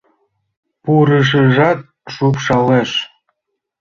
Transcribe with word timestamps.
Пурышыжат 0.83 1.79
шупшалеш. 2.13 2.91